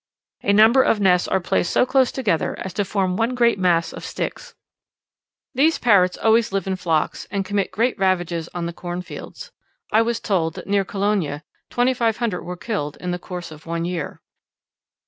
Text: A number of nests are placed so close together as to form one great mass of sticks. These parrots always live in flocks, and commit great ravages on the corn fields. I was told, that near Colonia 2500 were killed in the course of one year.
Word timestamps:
A 0.41 0.51
number 0.51 0.81
of 0.81 0.99
nests 0.99 1.27
are 1.27 1.39
placed 1.39 1.69
so 1.71 1.85
close 1.85 2.11
together 2.11 2.57
as 2.57 2.73
to 2.73 2.83
form 2.83 3.17
one 3.17 3.35
great 3.35 3.59
mass 3.59 3.93
of 3.93 4.03
sticks. 4.03 4.55
These 5.53 5.77
parrots 5.77 6.17
always 6.17 6.51
live 6.51 6.65
in 6.65 6.75
flocks, 6.75 7.27
and 7.29 7.45
commit 7.45 7.69
great 7.69 7.99
ravages 7.99 8.49
on 8.51 8.65
the 8.65 8.73
corn 8.73 9.03
fields. 9.03 9.51
I 9.91 10.01
was 10.01 10.19
told, 10.19 10.55
that 10.55 10.65
near 10.65 10.83
Colonia 10.83 11.43
2500 11.69 12.41
were 12.41 12.57
killed 12.57 12.97
in 12.97 13.11
the 13.11 13.19
course 13.19 13.51
of 13.51 13.67
one 13.67 13.85
year. 13.85 14.19